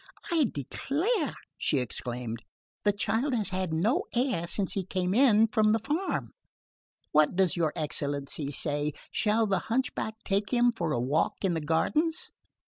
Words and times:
"I 0.31 0.45
declare," 0.51 1.35
she 1.59 1.77
exclaimed, 1.77 2.41
"the 2.83 2.91
child 2.91 3.35
has 3.35 3.49
had 3.49 3.71
no 3.71 4.05
air 4.15 4.47
since 4.47 4.73
he 4.73 4.83
came 4.83 5.13
in 5.13 5.45
from 5.45 5.73
the 5.73 5.77
farm. 5.77 6.31
What 7.11 7.35
does 7.35 7.55
your 7.55 7.71
excellency 7.75 8.49
say? 8.49 8.93
Shall 9.11 9.45
the 9.45 9.59
hunchback 9.69 10.15
take 10.25 10.49
him 10.51 10.71
for 10.71 10.91
a 10.91 10.99
walk 10.99 11.33
in 11.45 11.53
the 11.53 11.61
gardens?" 11.61 12.31